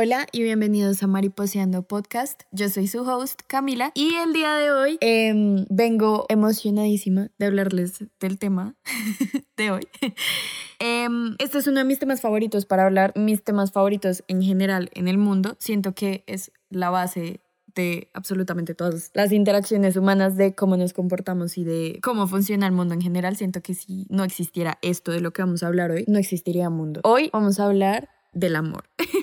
[0.00, 2.42] Hola y bienvenidos a Mariposeando Podcast.
[2.52, 8.04] Yo soy su host Camila y el día de hoy em, vengo emocionadísima de hablarles
[8.20, 8.76] del tema
[9.56, 9.88] de hoy.
[10.78, 14.88] Em, este es uno de mis temas favoritos para hablar, mis temas favoritos en general
[14.94, 15.56] en el mundo.
[15.58, 17.40] Siento que es la base
[17.74, 22.72] de absolutamente todas las interacciones humanas, de cómo nos comportamos y de cómo funciona el
[22.72, 23.34] mundo en general.
[23.36, 26.70] Siento que si no existiera esto de lo que vamos a hablar hoy, no existiría
[26.70, 27.00] mundo.
[27.02, 28.84] Hoy vamos a hablar del amor.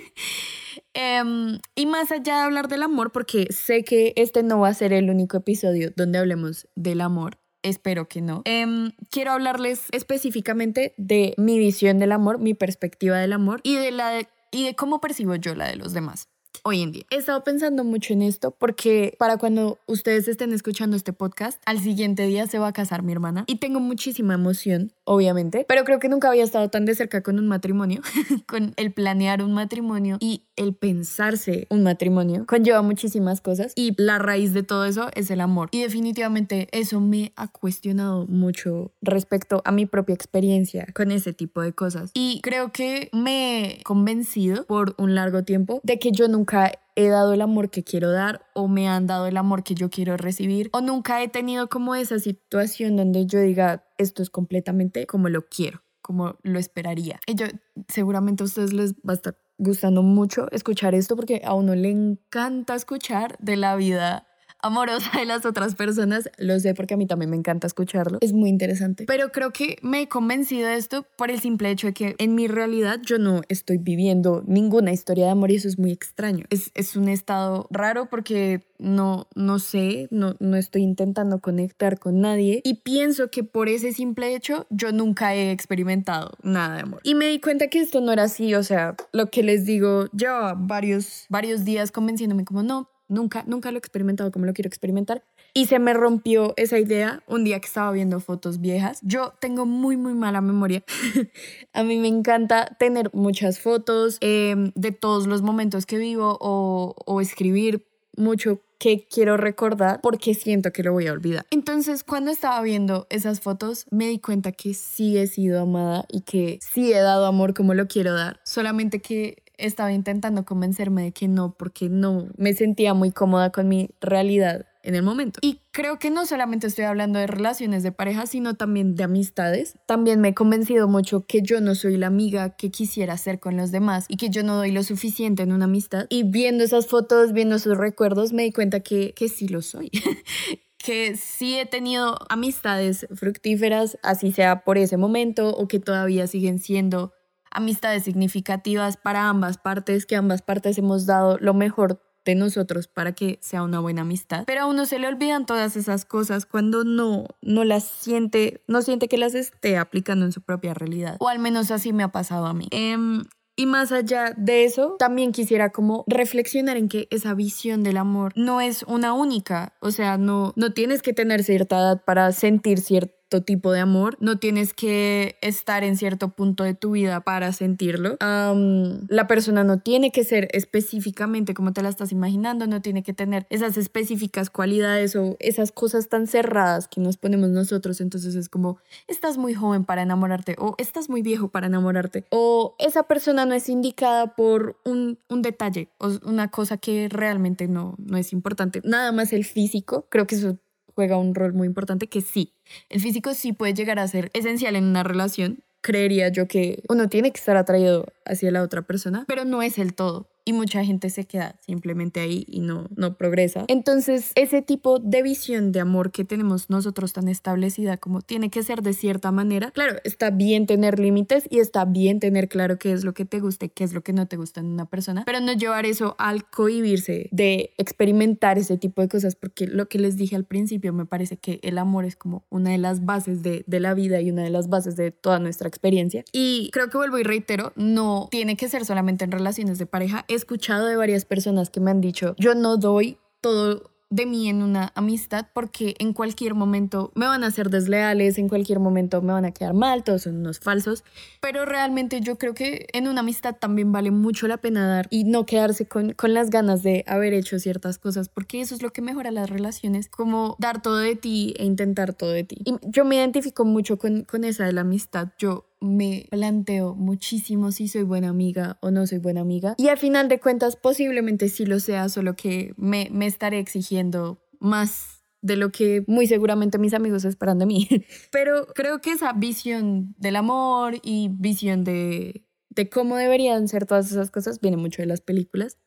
[0.95, 4.73] Em, y más allá de hablar del amor, porque sé que este no va a
[4.73, 8.41] ser el único episodio donde hablemos del amor, espero que no.
[8.45, 13.91] Em, quiero hablarles específicamente de mi visión del amor, mi perspectiva del amor y de,
[13.91, 16.30] la y de cómo percibo yo la de los demás
[16.68, 17.04] hoy en día.
[17.12, 21.80] He estado pensando mucho en esto porque para cuando ustedes estén escuchando este podcast, al
[21.80, 26.00] siguiente día se va a casar mi hermana y tengo muchísima emoción, obviamente, pero creo
[26.00, 28.02] que nunca había estado tan de cerca con un matrimonio,
[28.48, 34.17] con el planear un matrimonio y el pensarse un matrimonio conlleva muchísimas cosas y la
[34.17, 35.70] raíz de todo eso es el amor.
[35.72, 41.61] Y definitivamente eso me ha cuestionado mucho respecto a mi propia experiencia con ese tipo
[41.61, 42.09] de cosas.
[42.16, 46.55] Y creo que me he convencido por un largo tiempo de que yo nunca
[46.95, 49.89] he dado el amor que quiero dar o me han dado el amor que yo
[49.89, 55.06] quiero recibir o nunca he tenido como esa situación donde yo diga esto es completamente
[55.06, 57.20] como lo quiero como lo esperaría.
[57.26, 57.48] Y yo
[57.88, 61.89] seguramente a ustedes les va a estar gustando mucho escuchar esto porque a uno le
[61.89, 64.28] encanta escuchar de la vida
[64.61, 66.30] amorosa de las otras personas.
[66.38, 68.20] Lo sé porque a mí también me encanta escucharlo.
[68.22, 69.06] Es muy interesante.
[69.06, 72.36] Pero creo que me he convencido de esto por el simple hecho de que en
[72.36, 76.45] mi realidad yo no estoy viviendo ninguna historia de amor y eso es muy extraño.
[76.50, 82.22] Es, es un estado raro porque no, no sé, no, no estoy intentando conectar con
[82.22, 87.00] nadie y pienso que por ese simple hecho yo nunca he experimentado nada de amor.
[87.03, 90.08] Y me di cuenta que esto no era así, o sea, lo que les digo,
[90.11, 94.67] llevaba varios, varios días convenciéndome como no, Nunca, nunca lo he experimentado como lo quiero
[94.67, 95.23] experimentar.
[95.54, 98.99] Y se me rompió esa idea un día que estaba viendo fotos viejas.
[99.04, 100.83] Yo tengo muy, muy mala memoria.
[101.73, 106.95] a mí me encanta tener muchas fotos em, de todos los momentos que vivo o,
[107.05, 107.86] o escribir
[108.17, 111.45] mucho que quiero recordar porque siento que lo voy a olvidar.
[111.49, 116.22] Entonces, cuando estaba viendo esas fotos, me di cuenta que sí he sido amada y
[116.22, 118.39] que sí he dado amor como lo quiero dar.
[118.43, 123.67] Solamente que estaba intentando convencerme de que no, porque no me sentía muy cómoda con
[123.67, 125.39] mi realidad en el momento.
[125.42, 129.77] Y creo que no solamente estoy hablando de relaciones de pareja, sino también de amistades.
[129.88, 133.57] También me he convencido mucho que yo no soy la amiga que quisiera ser con
[133.57, 136.06] los demás y que yo no doy lo suficiente en una amistad.
[136.10, 139.89] Y viendo esas fotos, viendo esos recuerdos, me di cuenta que, que sí lo soy.
[140.86, 146.60] que sí he tenido amistades fructíferas, así sea por ese momento o que todavía siguen
[146.60, 147.12] siendo
[147.56, 153.13] amistades significativas para ambas partes, que ambas partes hemos dado lo mejor de nosotros para
[153.13, 154.44] que sea una buena amistad.
[154.45, 158.81] Pero a uno se le olvidan todas esas cosas cuando no, no las siente, no
[158.81, 161.18] siente que las esté aplicando en su propia realidad.
[161.19, 162.68] O al menos así me ha pasado a mí.
[162.71, 163.24] Em,
[163.56, 168.33] y más allá de eso, también quisiera como reflexionar en que esa visión del amor
[168.36, 169.74] no es una única.
[169.80, 174.18] O sea, no, no tienes que tener cierta edad para sentir cierto tipo de amor,
[174.19, 178.18] no tienes que estar en cierto punto de tu vida para sentirlo.
[178.19, 183.13] la persona no tiene que ser específicamente como te la estás imaginando, no tiene que
[183.13, 188.01] tener esas específicas cualidades o esas cosas tan cerradas que nos ponemos nosotros.
[188.01, 192.75] Entonces es como, estás muy joven para enamorarte o estás muy viejo para enamorarte o
[192.80, 197.96] esa persona no es indicada por un, un detalle o una cosa que realmente no,
[197.98, 198.81] no es importante.
[198.84, 200.57] Nada más el físico, creo que eso
[200.95, 202.54] juega un rol muy importante que sí,
[202.89, 205.63] el físico sí puede llegar a ser esencial en una relación.
[205.81, 209.78] Creería yo que uno tiene que estar atraído hacia la otra persona, pero no es
[209.78, 213.66] el todo y mucha gente se queda simplemente ahí y no, no progresa.
[213.68, 218.62] Entonces, ese tipo de visión de amor que tenemos nosotros tan establecida como tiene que
[218.64, 222.92] ser de cierta manera, claro, está bien tener límites y está bien tener claro qué
[222.92, 224.86] es lo que te gusta y qué es lo que no te gusta en una
[224.86, 229.88] persona, pero no llevar eso al cohibirse de experimentar ese tipo de cosas, porque lo
[229.88, 233.04] que les dije al principio, me parece que el amor es como una de las
[233.04, 236.24] bases de, de la vida y una de las bases de toda nuestra experiencia.
[236.31, 240.25] Y creo que vuelvo y reitero, no tiene que ser solamente en relaciones de pareja,
[240.36, 244.50] he escuchado de varias personas que me han dicho, yo no doy todo de mí
[244.50, 249.22] en una amistad porque en cualquier momento me van a ser desleales, en cualquier momento
[249.22, 251.04] me van a quedar mal, todos son unos falsos,
[251.42, 255.24] pero realmente yo creo que en una amistad también vale mucho la pena dar y
[255.24, 258.92] no quedarse con, con las ganas de haber hecho ciertas cosas porque eso es lo
[258.92, 262.58] que mejora las relaciones, como dar todo de ti e intentar todo de ti.
[262.64, 267.72] Y yo me identifico mucho con, con esa de la amistad, yo me planteo muchísimo
[267.72, 269.75] si soy buena amiga o no soy buena amiga.
[269.77, 274.42] Y al final de cuentas posiblemente sí lo sea, solo que me, me estaré exigiendo
[274.60, 277.88] más de lo que muy seguramente mis amigos esperan de mí.
[278.31, 284.12] Pero creo que esa visión del amor y visión de, de cómo deberían ser todas
[284.12, 285.78] esas cosas viene mucho de las películas.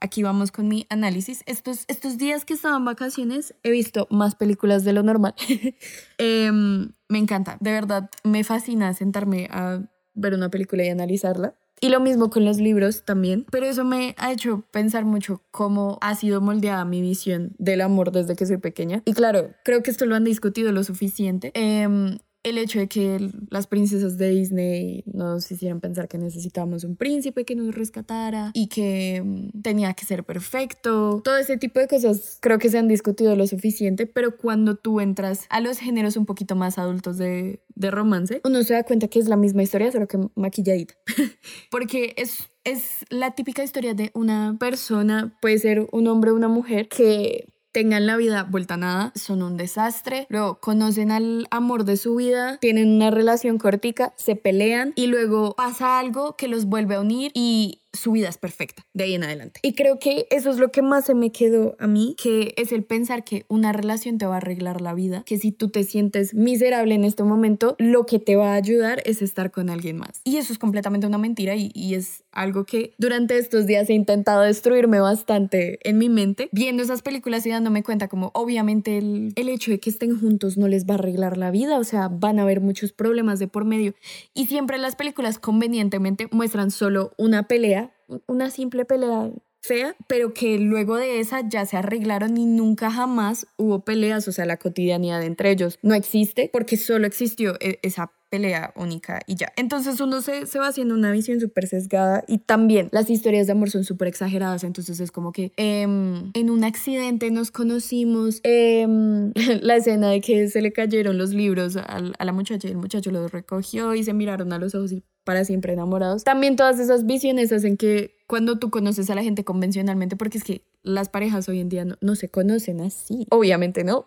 [0.00, 1.42] Aquí vamos con mi análisis.
[1.46, 5.34] Estos, estos días que estaba en vacaciones he visto más películas de lo normal.
[6.18, 9.82] Em, me encanta, de verdad, me fascina sentarme a
[10.14, 11.54] ver una película y analizarla.
[11.80, 15.98] Y lo mismo con los libros también, pero eso me ha hecho pensar mucho cómo
[16.00, 19.02] ha sido moldeada mi visión del amor desde que soy pequeña.
[19.04, 21.52] Y claro, creo que esto lo han discutido lo suficiente.
[21.54, 26.96] Eh, el hecho de que las princesas de Disney nos hicieran pensar que necesitábamos un
[26.96, 31.20] príncipe que nos rescatara y que mm, tenía que ser perfecto.
[31.24, 35.00] Todo ese tipo de cosas creo que se han discutido lo suficiente, pero cuando tú
[35.00, 39.08] entras a los géneros un poquito más adultos de, de romance, uno se da cuenta
[39.08, 40.94] que es la misma historia, solo que maquilladita.
[41.70, 46.48] Porque es es la típica historia de una persona, puede ser un hombre o una
[46.48, 47.46] mujer, que
[47.78, 52.16] tengan la vida vuelta a nada, son un desastre, luego conocen al amor de su
[52.16, 57.00] vida, tienen una relación cortica, se pelean y luego pasa algo que los vuelve a
[57.00, 59.60] unir y su vida es perfecta de ahí en adelante.
[59.62, 62.72] Y creo que eso es lo que más se me quedó a mí, que es
[62.72, 65.84] el pensar que una relación te va a arreglar la vida, que si tú te
[65.84, 69.98] sientes miserable en este momento, lo que te va a ayudar es estar con alguien
[69.98, 70.20] más.
[70.24, 74.42] Y eso es completamente una mentira y, es algo que durante estos días he intentado
[74.42, 79.48] destruirme bastante en mi mente, viendo esas películas y dándome cuenta como obviamente el, el
[79.48, 82.38] hecho de que estén juntos no les va a arreglar la vida, o sea, van
[82.38, 83.94] a haber muchos problemas de por medio.
[84.34, 87.87] Y siempre las películas convenientemente muestran solo una pelea
[88.26, 89.30] una simple pelea
[89.60, 94.32] fea, pero que luego de esa ya se arreglaron y nunca jamás hubo peleas, o
[94.32, 99.36] sea, la cotidianidad entre ellos no existe porque solo existió e, esa pelea única y
[99.36, 99.52] ya.
[99.56, 103.52] Entonces uno se, se va haciendo una visión súper sesgada y también las historias de
[103.52, 109.32] amor son súper exageradas, entonces es como que em, en un accidente nos conocimos, em,
[109.62, 112.78] la escena de que se le cayeron los libros a, a la muchacha y el
[112.78, 116.24] muchacho los recogió y se miraron a los ojos y para siempre enamorados.
[116.24, 120.44] También todas esas visiones hacen que cuando tú conoces a la gente convencionalmente, porque es
[120.44, 124.06] que las parejas hoy en día no, se conocen así, obviamente no.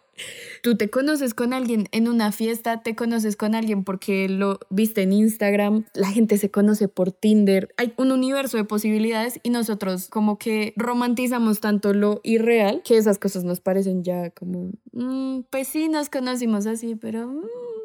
[0.61, 5.01] Tú te conoces con alguien en una fiesta, te conoces con alguien porque lo viste
[5.01, 10.09] en Instagram, la gente se conoce por Tinder, hay un universo de posibilidades y nosotros
[10.09, 15.67] como que romantizamos tanto lo irreal que esas cosas nos parecen ya como, mm, pues
[15.67, 17.27] sí, nos conocimos así, pero...
[17.27, 17.80] Mm,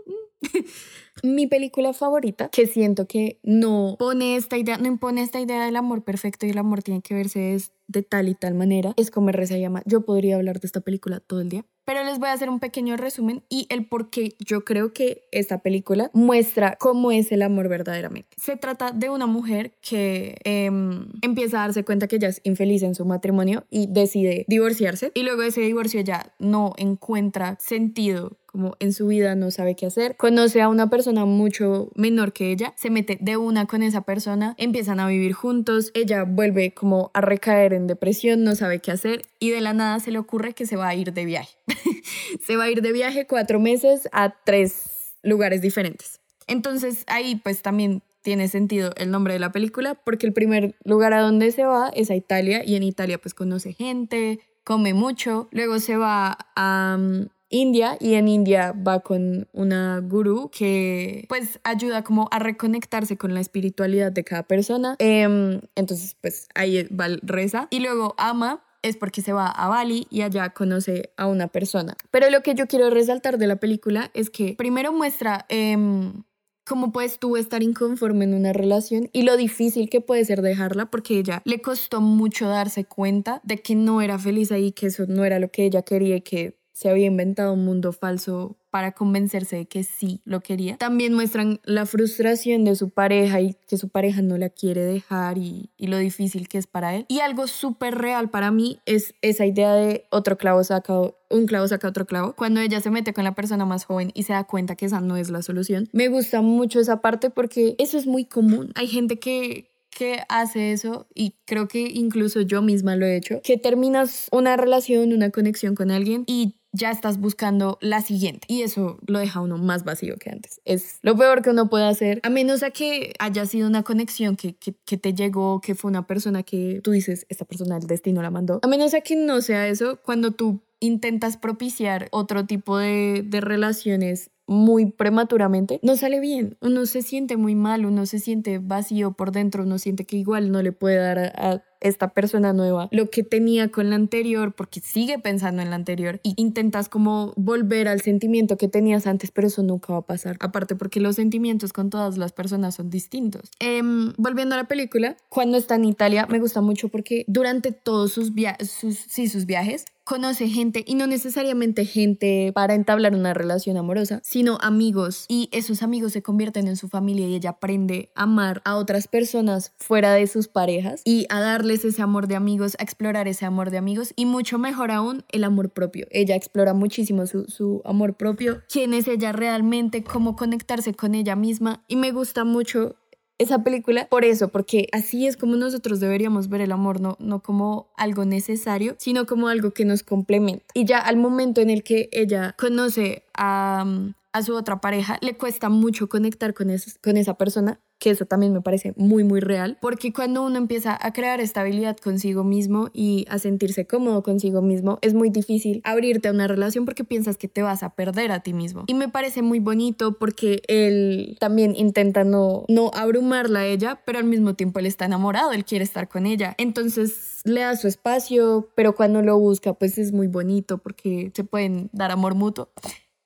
[1.22, 5.76] Mi película favorita, que siento que no pone esta idea, no impone esta idea del
[5.76, 7.58] amor perfecto y el amor tiene que verse
[7.88, 9.82] de tal y tal manera, es como se llama.
[9.86, 12.58] Yo podría hablar de esta película todo el día, pero les voy a hacer un
[12.58, 17.42] pequeño resumen y el por qué yo creo que esta película muestra cómo es el
[17.42, 18.36] amor verdaderamente.
[18.38, 22.82] Se trata de una mujer que em, empieza a darse cuenta que ella es infeliz
[22.82, 28.36] en su matrimonio y decide divorciarse y luego de ese divorcio ya no encuentra sentido
[28.56, 32.50] como en su vida no sabe qué hacer, conoce a una persona mucho menor que
[32.50, 37.10] ella, se mete de una con esa persona, empiezan a vivir juntos, ella vuelve como
[37.12, 40.54] a recaer en depresión, no sabe qué hacer y de la nada se le ocurre
[40.54, 41.54] que se va a ir de viaje.
[42.46, 46.20] se va a ir de viaje cuatro meses a tres lugares diferentes.
[46.46, 51.12] Entonces ahí pues también tiene sentido el nombre de la película porque el primer lugar
[51.12, 55.48] a donde se va es a Italia y en Italia pues conoce gente, come mucho,
[55.52, 61.60] luego se va a mm, India y en India va con una gurú que pues
[61.64, 64.96] ayuda como a reconectarse con la espiritualidad de cada persona.
[64.98, 70.06] Em, entonces pues ahí va reza y luego ama es porque se va a Bali
[70.10, 71.96] y allá conoce a una persona.
[72.10, 76.24] Pero lo que yo quiero resaltar de la película es que primero muestra em,
[76.64, 80.86] cómo puedes tú estar inconforme en una relación y lo difícil que puede ser dejarla
[80.86, 85.04] porque ella le costó mucho darse cuenta de que no era feliz ahí, que eso
[85.08, 88.92] no era lo que ella quería y que se había inventado un mundo falso para
[88.92, 90.76] convencerse de que sí lo quería.
[90.76, 95.38] También muestran la frustración de su pareja y que su pareja no la quiere dejar
[95.38, 97.06] y, lo difícil que es para él.
[97.08, 100.92] Y algo súper real para mí es esa idea de otro clavo saca,
[101.30, 102.34] un clavo saca otro clavo.
[102.36, 105.00] Cuando ella se mete con la persona más joven y se da cuenta que esa
[105.00, 105.88] no es la solución.
[105.94, 108.72] Me gusta mucho esa parte porque eso es muy común.
[108.74, 113.40] Hay gente que, que hace eso y creo que incluso yo misma lo he hecho,
[113.42, 118.46] que terminas una relación, una conexión con alguien y ya estás buscando la siguiente.
[118.48, 120.60] Y eso lo deja uno más vacío que antes.
[120.64, 124.36] Es lo peor que uno puede hacer, a menos a que haya sido una conexión
[124.36, 128.22] que, que, te llegó, que fue una persona que tú dices, esta persona el destino
[128.22, 128.60] la mandó.
[128.62, 133.40] A menos a que no sea eso, cuando tú intentas propiciar otro tipo de, de
[133.40, 136.56] relaciones muy prematuramente, no sale bien.
[136.60, 140.52] Uno se siente muy mal, uno se siente vacío por dentro, uno siente que igual
[140.52, 144.80] no le puede dar a, esta persona nueva lo que tenía con la anterior porque
[144.80, 149.46] sigue pensando en la anterior y intentas como volver al sentimiento que tenías antes pero
[149.48, 150.36] eso nunca va a pasar.
[150.40, 153.50] Aparte porque los sentimientos con todas las personas son distintos.
[153.58, 158.12] Em, volviendo a la película cuando está en Italia me gusta mucho porque durante todos
[158.12, 163.76] sus, sus, sí, sus viajes conoce gente y no necesariamente gente para entablar una relación
[163.76, 168.22] amorosa, sino amigos y esos amigos se convierten en su familia y ella aprende a
[168.22, 172.76] amar a otras personas fuera de sus parejas y a darles ese amor de amigos,
[172.78, 176.06] a explorar ese amor de amigos y mucho mejor aún el amor propio.
[176.10, 181.34] Ella explora muchísimo su, su amor propio, quién es ella realmente, cómo conectarse con ella
[181.34, 182.94] misma y me gusta mucho
[183.38, 187.42] esa película por eso, porque así es como nosotros deberíamos ver el amor, no, no
[187.42, 190.64] como algo necesario, sino como algo que nos complementa.
[190.74, 193.84] Y ya al momento en el que ella conoce a,
[194.32, 196.68] a su otra pareja, le cuesta mucho conectar con,
[197.02, 200.98] con esa persona que eso también me parece muy, muy real, porque cuando uno empieza
[201.00, 206.28] a crear estabilidad consigo mismo y a sentirse cómodo consigo mismo, es muy difícil abrirte
[206.28, 208.84] a una relación porque piensas que te vas a perder a ti mismo.
[208.86, 214.18] Y me parece muy bonito porque él también intenta no, no abrumarla a ella, pero
[214.18, 216.54] al mismo tiempo él está enamorado, él quiere estar con ella.
[216.58, 221.44] Entonces le da su espacio, pero cuando lo busca, pues es muy bonito porque se
[221.44, 222.70] pueden dar amor mutuo.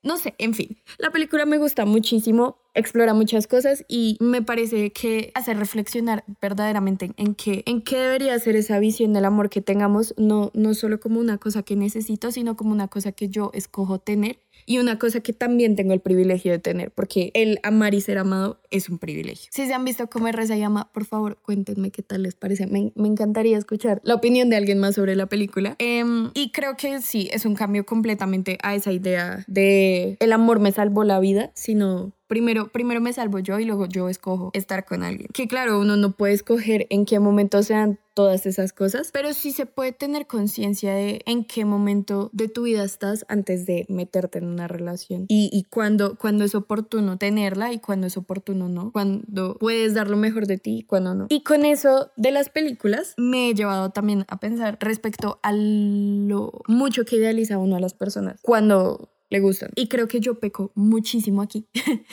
[0.02, 4.92] No sé, en fin, la película me gusta muchísimo, explora muchas cosas y me parece
[4.92, 9.60] que hace reflexionar verdaderamente en qué, en qué debería ser esa visión del amor que
[9.60, 13.50] tengamos, no, no solo como una cosa que necesito, sino como una cosa que yo
[13.54, 17.94] escojo tener y una cosa que también tengo el privilegio de tener, porque el amar
[17.94, 19.48] y ser amado es un privilegio.
[19.52, 22.66] Si se han visto cómo Reza llama, por favor, cuéntenme qué tal les parece.
[22.66, 25.76] Me, me encantaría escuchar la opinión de alguien más sobre la película.
[25.78, 30.60] Em, y creo que sí, es un cambio completamente a esa idea de el amor
[30.60, 34.84] me salvó la vida, sino primero, primero me salvo yo y luego yo escojo estar
[34.84, 35.28] con alguien.
[35.34, 39.50] Que claro, uno no puede escoger en qué momento sean todas esas cosas, pero sí
[39.50, 44.38] se puede tener conciencia de en qué momento de tu vida estás antes de meterte
[44.38, 48.92] en una relación y, y cuando, cuando es oportuno tenerla y cuando es oportuno no,
[48.92, 51.26] cuando puedes dar lo mejor de ti y cuando no.
[51.30, 56.52] Y con eso de las películas me he llevado también a pensar respecto a lo
[56.68, 59.70] mucho que idealiza uno a las personas cuando le gustan.
[59.76, 61.66] Y creo que yo peco muchísimo aquí.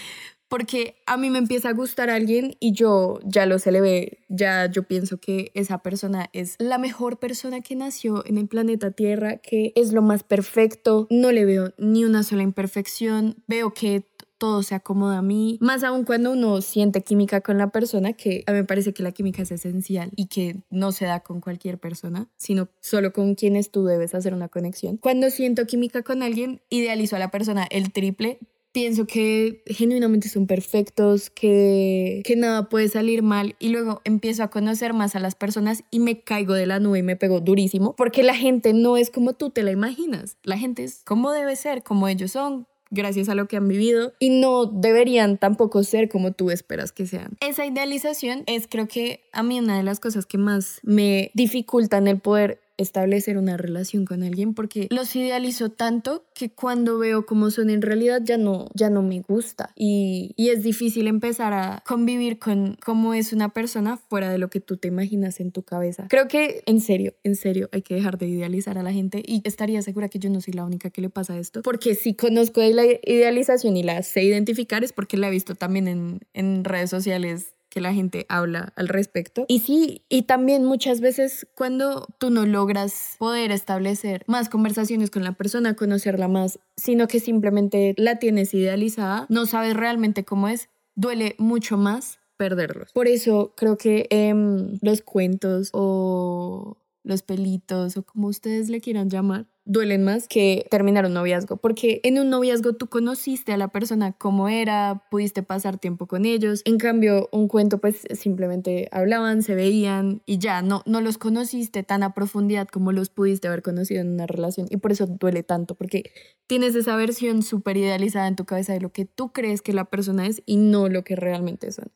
[0.50, 4.84] Porque a mí me empieza a gustar alguien y yo ya lo ve, ya yo
[4.84, 9.74] pienso que esa persona es la mejor persona que nació en el planeta Tierra, que
[9.76, 14.06] es lo más perfecto, no le veo ni una sola imperfección, veo que
[14.38, 18.44] todo se acomoda a mí, más aún cuando uno siente química con la persona, que
[18.48, 21.42] a mí me parece que la química es esencial y que no se da con
[21.42, 24.98] cualquier persona, sino solo con quienes tú debes hacer una conexión.
[24.98, 28.40] Cuando siento química con alguien, idealizo a la persona el triple.
[28.74, 34.50] Pienso que genuinamente son perfectos, que, que nada puede salir mal y luego empiezo a
[34.50, 37.96] conocer más a las personas y me caigo de la nube y me pego durísimo
[37.96, 41.56] porque la gente no es como tú te la imaginas, la gente es como debe
[41.56, 46.10] ser, como ellos son, gracias a lo que han vivido y no deberían tampoco ser
[46.10, 47.38] como tú esperas que sean.
[47.42, 52.08] Esa idealización es creo que a mí una de las cosas que más me dificultan
[52.08, 57.52] el poder establecer una relación con alguien porque los idealizo tanto que cuando veo cómo
[57.52, 61.84] son en realidad ya no, ya no me gusta y, y es difícil empezar a
[61.86, 65.64] convivir con cómo es una persona fuera de lo que tú te imaginas en tu
[65.64, 66.08] cabeza.
[66.10, 69.42] Creo que en serio, en serio hay que dejar de idealizar a la gente y
[69.44, 72.62] estaría segura que yo no soy la única que le pasa esto porque si conozco
[72.62, 76.90] la idealización y la sé identificar es porque la he visto también en, en redes
[76.90, 79.46] sociales la gente habla al respecto.
[79.48, 85.24] Y sí, y también muchas veces cuando tú no logras poder establecer más conversaciones con
[85.24, 90.70] la persona, conocerla más, sino que simplemente la tienes idealizada, no sabes realmente cómo es,
[90.96, 92.92] duele mucho más perderlos.
[92.94, 99.10] Por eso creo que em, los cuentos o los pelitos o como ustedes le quieran
[99.10, 103.68] llamar, duelen más que terminar un noviazgo, porque en un noviazgo tú conociste a la
[103.68, 109.44] persona como era, pudiste pasar tiempo con ellos, en cambio un cuento pues simplemente hablaban,
[109.44, 113.62] se veían y ya, no, no los conociste tan a profundidad como los pudiste haber
[113.62, 116.12] conocido en una relación y por eso duele tanto, porque
[116.48, 119.86] tienes esa versión súper idealizada en tu cabeza de lo que tú crees que la
[119.86, 121.92] persona es y no lo que realmente son.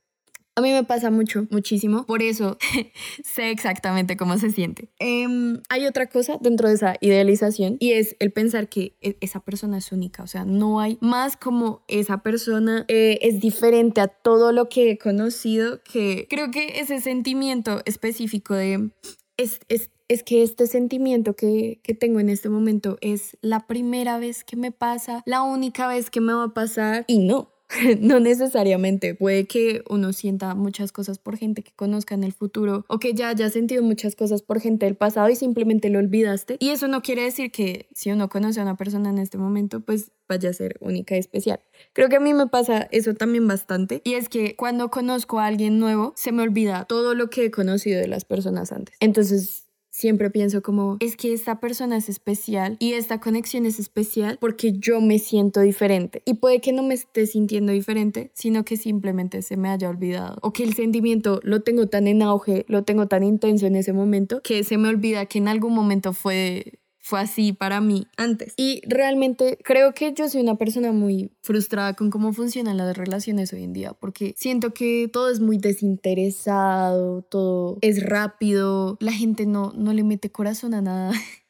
[0.55, 2.05] A mí me pasa mucho, muchísimo.
[2.05, 2.57] Por eso
[3.23, 4.89] sé exactamente cómo se siente.
[4.99, 9.39] Em, hay otra cosa dentro de esa idealización y es el pensar que e, esa
[9.39, 10.23] persona es única.
[10.23, 14.91] O sea, no hay más como esa persona eh, es diferente a todo lo que
[14.91, 18.91] he conocido que creo que ese sentimiento específico de
[19.37, 24.19] es, es es que este sentimiento que, que tengo en este momento es la primera
[24.19, 27.50] vez que me pasa, la única vez que me va a pasar y no.
[27.99, 29.15] no necesariamente.
[29.15, 33.13] Puede que uno sienta muchas cosas por gente que conozca en el futuro o que
[33.13, 36.57] ya haya sentido muchas cosas por gente del pasado y simplemente lo olvidaste.
[36.59, 39.81] Y eso no quiere decir que si uno conoce a una persona en este momento,
[39.81, 41.59] pues vaya a ser única y especial.
[41.93, 45.45] Creo que a mí me pasa eso también bastante y es que cuando conozco a
[45.45, 48.95] alguien nuevo se me olvida todo lo que he conocido de las personas antes.
[48.99, 54.37] Entonces siempre pienso como, es que esta persona es especial y esta conexión es especial
[54.39, 56.23] porque yo me siento diferente.
[56.25, 60.37] Y puede que no me esté sintiendo diferente, sino que simplemente se me haya olvidado.
[60.41, 63.93] O que el sentimiento lo tengo tan en auge, lo tengo tan intenso en ese
[63.93, 66.79] momento, que se me olvida que en algún momento fue
[67.11, 68.53] fue así para mí antes.
[68.55, 73.51] Y realmente creo que yo soy una persona muy frustrada con cómo funcionan las relaciones
[73.51, 79.45] hoy en día, porque siento que todo es muy desinteresado, todo es rápido, la gente
[79.45, 81.11] no, no le mete corazón a nada.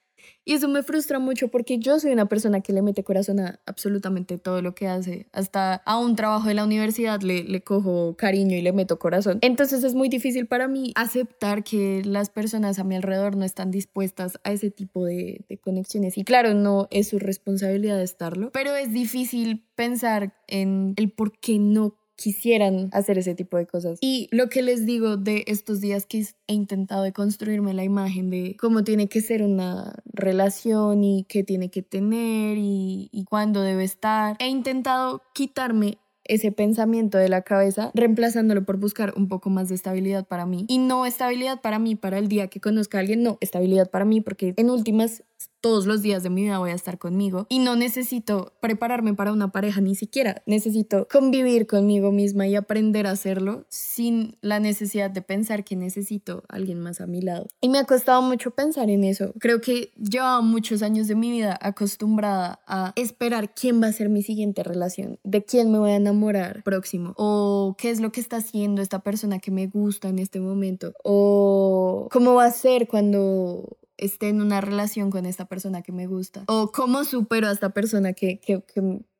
[0.43, 3.59] Y eso me frustra mucho porque yo soy una persona que le mete corazón a
[3.65, 5.27] absolutamente todo lo que hace.
[5.31, 9.39] Hasta a un trabajo de la universidad le, le cojo cariño y le meto corazón.
[9.41, 13.69] Entonces es muy difícil para mí aceptar que las personas a mi alrededor no están
[13.69, 16.17] dispuestas a ese tipo de, de conexiones.
[16.17, 21.59] Y claro, no es su responsabilidad estarlo, pero es difícil pensar en el por qué
[21.59, 23.97] no quisieran hacer ese tipo de cosas.
[24.01, 28.29] Y lo que les digo de estos días que he intentado de construirme la imagen
[28.29, 33.61] de cómo tiene que ser una relación y qué tiene que tener y, y cuándo
[33.61, 39.49] debe estar, he intentado quitarme ese pensamiento de la cabeza, reemplazándolo por buscar un poco
[39.49, 40.65] más de estabilidad para mí.
[40.67, 44.05] Y no estabilidad para mí para el día que conozca a alguien, no, estabilidad para
[44.05, 45.23] mí porque en últimas
[45.61, 49.31] todos los días de mi vida voy a estar conmigo y no necesito prepararme para
[49.31, 50.41] una pareja ni siquiera.
[50.45, 56.43] Necesito convivir conmigo misma y aprender a hacerlo sin la necesidad de pensar que necesito
[56.49, 57.47] alguien más a mi lado.
[57.61, 59.33] Y me ha costado mucho pensar en eso.
[59.39, 64.09] Creo que llevo muchos años de mi vida acostumbrada a esperar quién va a ser
[64.09, 68.21] mi siguiente relación, de quién me voy a enamorar próximo o qué es lo que
[68.21, 72.87] está haciendo esta persona que me gusta en este momento o cómo va a ser
[72.87, 77.51] cuando esté en una relación con esta persona que me gusta o cómo supero a
[77.51, 78.61] esta persona que, que,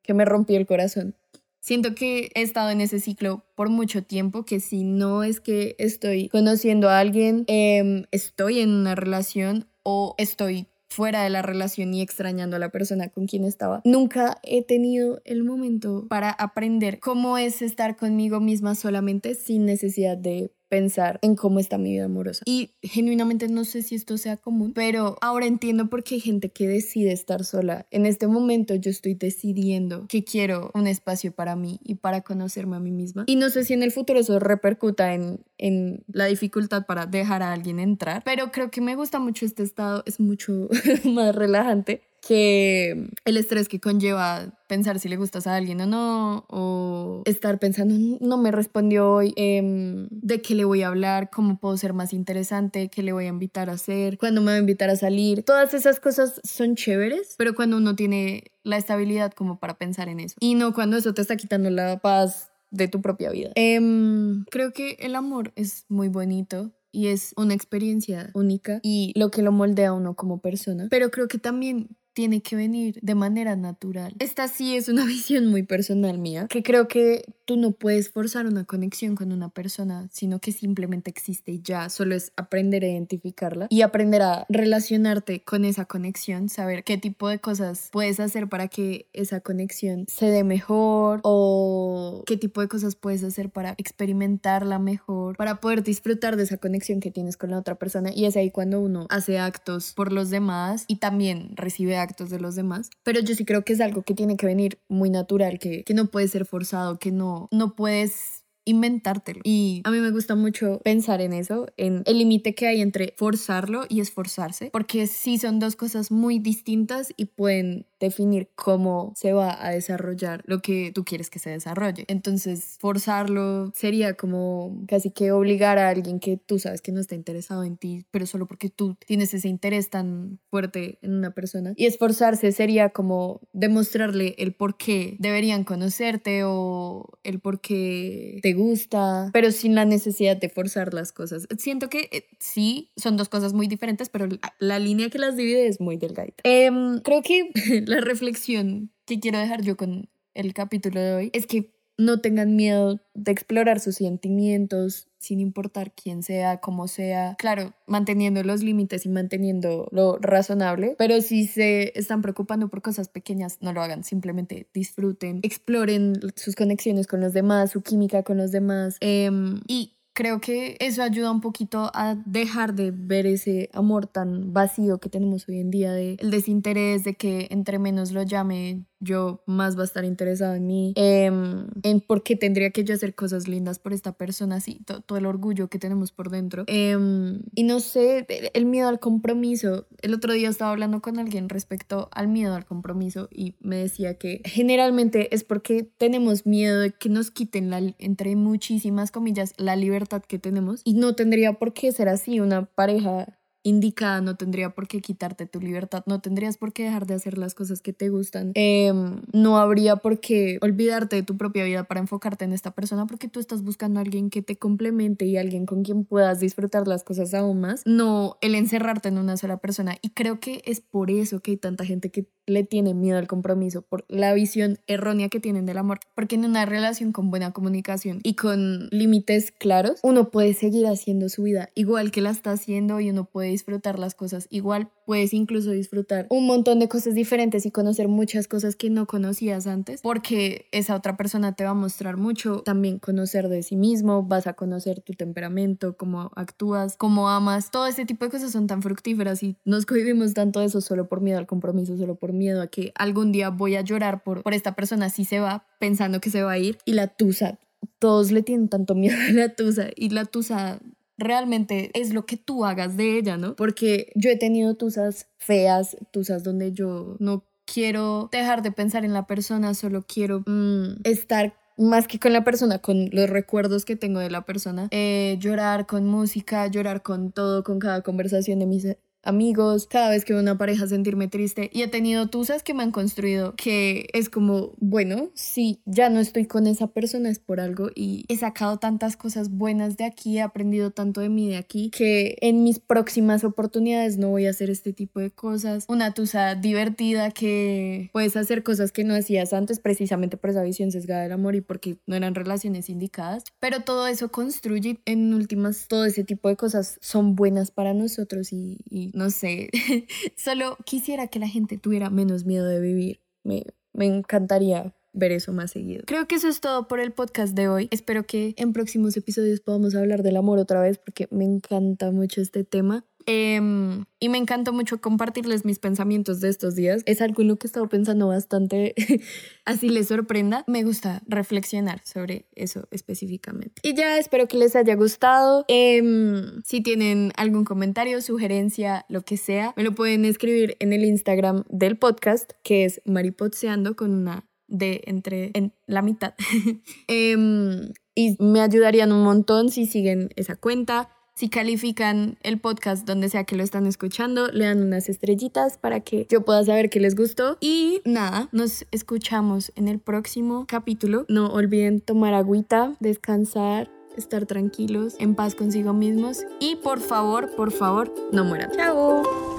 [0.02, 1.14] que, me rompió el corazón.
[1.60, 5.76] Siento que he estado en ese ciclo por mucho tiempo, que si no es que
[5.78, 11.94] estoy conociendo a alguien, em, estoy en una relación o estoy fuera de la relación
[11.94, 13.80] y extrañando a la persona con quien estaba.
[13.84, 20.18] Nunca he tenido el momento para aprender cómo es estar conmigo misma solamente sin necesidad
[20.18, 22.44] de pensar en cómo está mi vida amorosa.
[22.46, 26.48] Y genuinamente no sé si esto sea común, pero ahora entiendo por qué hay gente
[26.48, 27.84] que decide estar sola.
[27.90, 32.76] En este momento yo estoy decidiendo que quiero un espacio para mí y para conocerme
[32.76, 33.24] a mí misma.
[33.26, 37.42] Y no sé si en el futuro eso repercuta en, en la dificultad para dejar
[37.42, 40.70] a alguien entrar, pero creo que me gusta mucho este estado, es mucho
[41.04, 46.46] más relajante que el estrés que conlleva pensar si le gustas a alguien o no,
[46.48, 51.58] o estar pensando, no me respondió hoy, em, de qué le voy a hablar, cómo
[51.58, 54.60] puedo ser más interesante, qué le voy a invitar a hacer, cuándo me va a
[54.60, 55.42] invitar a salir.
[55.42, 60.20] Todas esas cosas son chéveres, pero cuando uno tiene la estabilidad como para pensar en
[60.20, 60.36] eso.
[60.38, 63.50] Y no cuando eso te está quitando la paz de tu propia vida.
[63.56, 69.30] Em, creo que el amor es muy bonito y es una experiencia única y lo
[69.30, 70.86] que lo moldea a uno como persona.
[70.90, 74.14] Pero creo que también tiene que venir de manera natural.
[74.18, 78.46] Esta sí es una visión muy personal mía, que creo que tú no puedes forzar
[78.46, 82.88] una conexión con una persona, sino que simplemente existe y ya, solo es aprender a
[82.88, 88.48] identificarla y aprender a relacionarte con esa conexión, saber qué tipo de cosas puedes hacer
[88.48, 93.74] para que esa conexión se dé mejor o qué tipo de cosas puedes hacer para
[93.78, 98.26] experimentarla mejor, para poder disfrutar de esa conexión que tienes con la otra persona y
[98.26, 102.54] es ahí cuando uno hace actos por los demás y también recibe actos de los
[102.54, 105.84] demás, pero yo sí creo que es algo que tiene que venir muy natural, que,
[105.84, 109.40] que no puede ser forzado, que no, no puedes inventártelo.
[109.44, 113.14] Y a mí me gusta mucho pensar en eso, en el límite que hay entre
[113.16, 119.32] forzarlo y esforzarse, porque sí son dos cosas muy distintas y pueden definir cómo se
[119.32, 122.04] va a desarrollar lo que tú quieres que se desarrolle.
[122.08, 127.14] Entonces, forzarlo sería como casi que obligar a alguien que tú sabes que no está
[127.14, 131.74] interesado en ti, pero solo porque tú tienes ese interés tan fuerte en una persona.
[131.76, 138.52] Y esforzarse sería como demostrarle el por qué deberían conocerte o el por qué te
[138.52, 141.46] gusta, pero sin la necesidad de forzar las cosas.
[141.58, 145.68] Siento que eh, sí, son dos cosas muy diferentes, pero la, línea que las divide
[145.68, 146.42] es muy delgadita.
[146.42, 147.50] Em, creo que
[147.92, 152.56] la reflexión que quiero dejar yo con el capítulo de hoy es que no tengan
[152.56, 157.36] miedo de explorar sus sentimientos sin importar quién sea, cómo sea.
[157.38, 163.08] Claro, manteniendo los límites y manteniendo lo razonable, pero si se están preocupando por cosas
[163.08, 164.04] pequeñas, no lo hagan.
[164.04, 168.96] Simplemente disfruten, exploren sus conexiones con los demás, su química con los demás.
[169.00, 174.52] Em, y creo que eso ayuda un poquito a dejar de ver ese amor tan
[174.52, 178.84] vacío que tenemos hoy en día, de el desinterés, de que entre menos lo llame,
[179.02, 182.94] yo más va a estar interesado en mí, em, en por qué tendría que yo
[182.94, 186.64] hacer cosas lindas por esta persona, así, todo el orgullo que tenemos por dentro.
[186.68, 189.86] Em, y no sé, el miedo al compromiso.
[190.00, 194.18] El otro día estaba hablando con alguien respecto al miedo al compromiso y me decía
[194.18, 199.76] que generalmente es porque tenemos miedo de que nos quiten, la, entre muchísimas comillas, la
[199.76, 204.70] libertad que tenemos y no tendría por qué ser así una pareja indicada, no tendría
[204.70, 207.92] por qué quitarte tu libertad, no tendrías por qué dejar de hacer las cosas que
[207.92, 212.52] te gustan, em, no habría por qué olvidarte de tu propia vida para enfocarte en
[212.52, 216.04] esta persona porque tú estás buscando a alguien que te complemente y alguien con quien
[216.04, 219.96] puedas disfrutar las cosas aún más, no el encerrarte en una sola persona.
[220.02, 223.28] Y creo que es por eso que hay tanta gente que le tiene miedo al
[223.28, 227.52] compromiso, por la visión errónea que tienen del amor, porque en una relación con buena
[227.52, 232.52] comunicación y con límites claros, uno puede seguir haciendo su vida igual que la está
[232.52, 234.46] haciendo y uno puede disfrutar las cosas.
[234.50, 239.06] Igual, puedes incluso disfrutar un montón de cosas diferentes y conocer muchas cosas que no
[239.06, 243.76] conocías antes, porque esa otra persona te va a mostrar mucho, también conocer de sí
[243.76, 248.52] mismo, vas a conocer tu temperamento, cómo actúas, cómo amas, todo ese tipo de cosas
[248.52, 252.16] son tan fructíferas y nos cohibimos tanto de eso solo por miedo al compromiso, solo
[252.16, 255.40] por miedo a que algún día voy a llorar por, por esta persona si se
[255.40, 257.58] va, pensando que se va a ir, y la tusa
[257.98, 260.80] todos le tienen tanto miedo a la tusa y la tusa
[261.18, 263.54] realmente es lo que tú hagas de ella, ¿no?
[263.56, 269.12] Porque yo he tenido tusas feas, tusas donde yo no quiero dejar de pensar en
[269.12, 273.96] la persona, solo quiero mm, estar más que con la persona, con los recuerdos que
[273.96, 278.66] tengo de la persona, eh, llorar con música, llorar con todo, con cada conversación de
[278.66, 278.86] mis
[279.22, 281.70] amigos, cada vez que veo una pareja sentirme triste.
[281.72, 286.20] Y he tenido tusas que me han construido que es como, bueno, si ya no
[286.20, 287.90] estoy con esa persona es por algo.
[287.94, 291.90] Y he sacado tantas cosas buenas de aquí, he aprendido tanto de mí de aquí
[291.90, 295.84] que en mis próximas oportunidades no voy a hacer este tipo de cosas.
[295.88, 300.90] Una tusa divertida que puedes hacer cosas que no hacías antes precisamente por esa visión
[300.90, 305.86] sesgada del amor y porque no eran relaciones indicadas, pero todo eso construye en últimas
[305.88, 308.78] todo ese tipo de cosas son buenas para nosotros y
[309.12, 309.70] no sé,
[310.36, 313.20] solo quisiera que la gente tuviera menos miedo de vivir.
[313.44, 316.04] Me, me encantaría ver eso más seguido.
[316.06, 317.88] Creo que eso es todo por el podcast de hoy.
[317.90, 322.40] Espero que en próximos episodios podamos hablar del amor otra vez porque me encanta mucho
[322.40, 323.04] este tema.
[323.26, 327.02] Em, y me encanta mucho compartirles mis pensamientos de estos días.
[327.06, 328.94] Es algo en lo que he estado pensando bastante,
[329.64, 330.64] así les sorprenda.
[330.66, 333.82] Me gusta reflexionar sobre eso específicamente.
[333.82, 335.64] Y ya espero que les haya gustado.
[335.68, 341.04] Em, si tienen algún comentario, sugerencia, lo que sea, me lo pueden escribir en el
[341.04, 346.34] Instagram del podcast, que es maripotseando con una D entre en la mitad.
[347.06, 353.28] Em, y me ayudarían un montón si siguen esa cuenta si califican el podcast donde
[353.28, 357.00] sea que lo están escuchando, le dan unas estrellitas para que yo pueda saber que
[357.00, 357.56] les gustó.
[357.60, 361.24] Y nada, nos escuchamos en el próximo capítulo.
[361.28, 366.44] No olviden tomar agüita, descansar, estar tranquilos, en paz consigo mismos.
[366.60, 368.70] Y por favor, por favor, no mueran.
[368.72, 369.51] Chao.